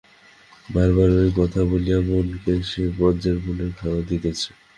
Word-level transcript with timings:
বার 0.69 0.89
বার 0.95 1.09
ওই 1.17 1.31
কথা 1.39 1.61
বলিয়া 1.71 1.99
মনকে 2.07 2.53
সে 2.69 2.83
বজ্রের 2.97 3.37
বলে 3.45 3.65
বাঁধিতেছে। 3.77 4.49